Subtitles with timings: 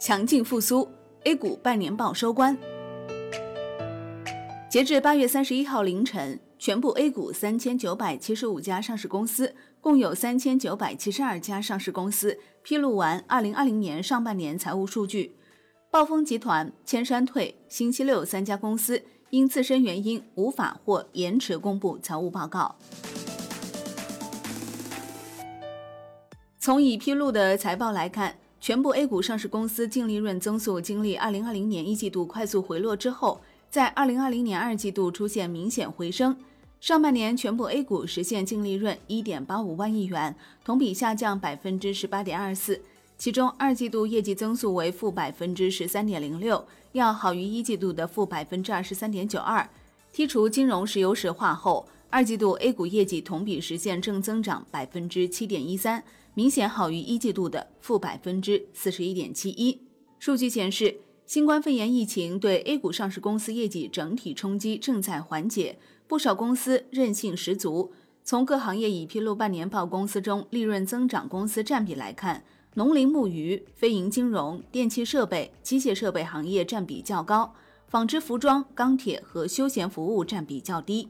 [0.00, 0.88] 强劲复苏
[1.24, 2.56] ，A 股半年报收官。
[4.66, 15.36] 截至八月三十一号凌晨，全部 A 股三千九百七十五家上市公司，共有三千九百七十二家上市公司披露完二零二零年上半年财务数据。
[15.90, 22.74] 暴风集团、千山退、星期六三家公司因自身原因无法或延迟公布财务报告。
[26.58, 28.36] 从已披露的财报来看。
[28.60, 36.36] 全部 A 股上市公司净利润增速经历2020年一季度快速回落之后，在2020年二季度出现明显回升。
[36.78, 42.80] 上半年全部 A 股实现净利润1.85万亿元，同比下降18.24%，
[43.16, 49.66] 其中二季度业绩增速为负13.06%，要好于一季度的负23.92%。
[50.14, 56.02] 剔除金融石油石化后，二季度 A 股业绩同比实现正增长7.13%。
[56.34, 59.80] 明显好于一季度的负百分之四十一点七一。
[60.18, 67.92] 数据显示，新冠肺炎疫情对 A 股上市公司业绩整体冲击正在缓解，不少公司韧性十足。
[68.22, 77.54] 从各行业已披露半年报公司中利润增长公司占比来看，农林牧渔、非银金融、电气设备、机械设备行业占比较高，
[77.88, 81.08] 纺织服装、钢铁和休闲服务占比较低。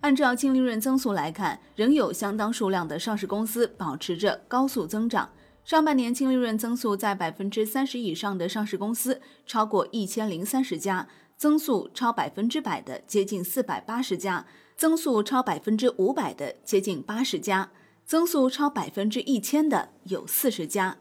[0.00, 5.30] 按照净利润增速来看，仍有相当数量的上市公司保持着高速增长。
[5.64, 17.70] 上半年净利润增速在百分之三十以上的上市公司超过一千零三十家，增速超百分之百的接近四百八十家，增速超百分之五百的接近八十家，
[18.04, 20.98] 增速超百分之一千的有四十家。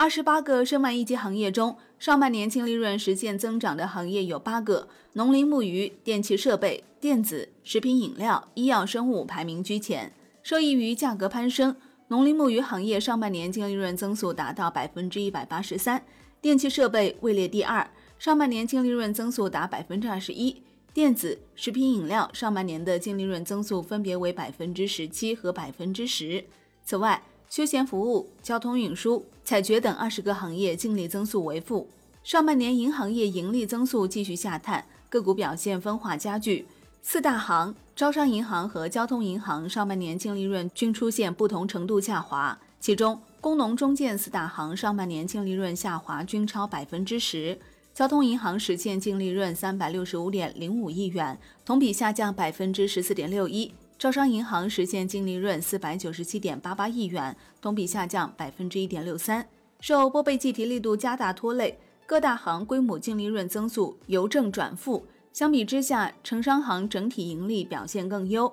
[0.00, 10.10] 二十八个申万一级行业中，上半年净利润实现增长的行业有八个：农林牧渔、电气设备、电子、食品饮料、医药生物排名居前。
[10.42, 11.76] 受益于价格攀升，
[12.08, 16.02] 农林牧渔行业上半年净利润增速达到百分之一百八十三，
[16.40, 17.86] 电气设备位列第二，
[18.18, 20.62] 上半年净利润增速达百分之二十一。
[20.94, 26.42] 电子、食品饮料上半年的净利润增速分别为百分之十七和百分之十。
[26.82, 31.88] 此外，休闲服务、交通运输、采掘等二十个行业净利增速为负。
[32.22, 36.68] 上半年银行业盈利增速继续下探，个股表现分化加剧。
[37.02, 47.58] 四大行、招商银行和交通银行上半年净利润均出现不同程度下滑，其中工农中建四大行上半年净利润下滑均超百分之十。
[47.92, 53.72] 交通银行实现净利润三百六十五点零五亿元，同比下降百分之十四点六一。
[54.00, 59.46] 招商银行实现净利润四百九十七点八八亿元，同比下降百分之一点六三。
[59.78, 65.04] 受拨备计提力度加大拖累，各大行规模净利润增速由正转负。
[65.34, 68.50] 相比之下，城商行整体盈利表现更优。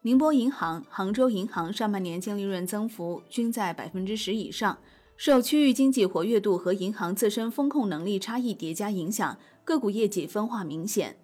[0.00, 4.78] 宁波银行、杭州银行上半年净利润增幅均在百分之十以上。
[5.18, 11.18] 受区域经济活跃度和银行自身风控能力差异叠加影响，个股业绩分化明显。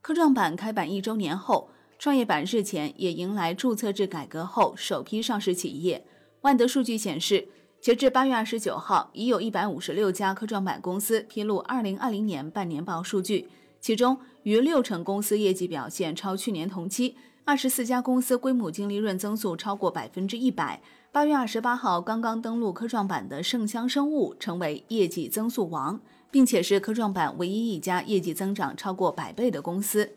[0.00, 1.68] 科创板开板一周年后。
[1.98, 6.04] 创业板日前也迎来注册制改革后首批上市企业。
[6.42, 7.48] 万德数据显示，
[7.80, 13.48] 截至八月二十九号，已有一百五十六家科创板公司披露二零二零年半年报数据，
[13.80, 20.82] 其中逾六成公司业绩表现超去年同期，二十四家公司规模净利润增速超过百分之一百。
[21.12, 26.00] 八月二十八号刚刚登陆科创板的盛香生物成为业绩增速王，
[26.30, 30.10] 并且是科创板唯一一家业绩增长超过百倍的公司。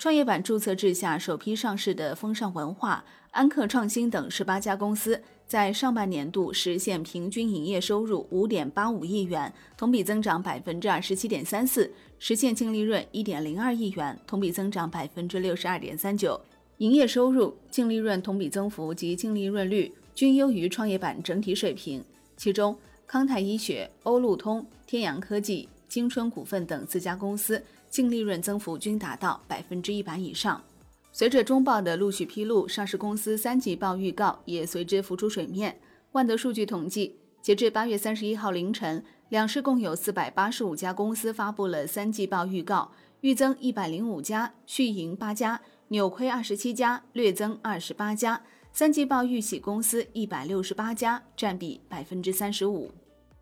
[0.00, 16.40] 创业板注册制下首批上市的风尚文化、安克创新等十八家公司，在上半年度实现平均营业收入五点八五亿元，同比增长百分之二十七点三四，实现净利润一点零二亿元，同比增长百分之六十二点三九。
[16.78, 22.02] 营业收入、净利润同比增幅及净利润率均优于创业板整体水平。
[22.38, 22.74] 其中，
[23.06, 25.68] 康泰医学、欧路通、天阳科技。
[25.90, 30.62] 金春股份等四家公司净利润增幅均达到百分之一百以上。
[31.10, 35.80] 随着中报的陆续披露，上市公司三季报预告也随之浮出水面。
[36.12, 42.92] 万德数据统计，截至八月三十一号凌晨，两市共有四百八十五家公司发布了三季报预告，
[43.22, 48.40] 预增一百零五家，续盈八家，扭亏二十七家，略增二十八家。
[48.72, 52.92] 三季报预喜公司一百六十八家，占比百分之三十五。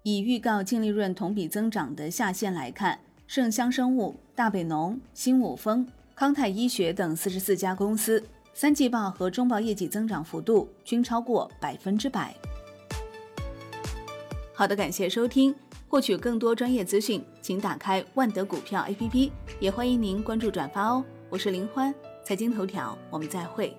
[0.09, 8.25] 以预告净利润同比增长的下限来看，盛香生物、大北农、新武丰、康泰医学等四十四家公司
[8.55, 12.35] 三季报和中报业绩增长幅度均超过百分之百。
[14.55, 15.55] 好的，感谢收听，
[15.89, 19.31] 获取更多专业资讯，请打开万德股票 APP，
[19.61, 21.05] 也欢迎您关注转发哦。
[21.29, 21.95] 我是林欢，
[22.25, 23.77] 财经头条，我们再会。